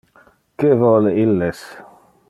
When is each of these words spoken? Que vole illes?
Que 0.63 0.71
vole 0.83 1.13
illes? 1.25 1.63